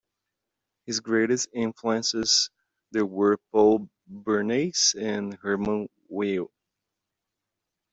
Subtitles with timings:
[0.87, 2.49] His greatest influences
[2.89, 6.47] there were Paul Bernays and Hermann Weyl.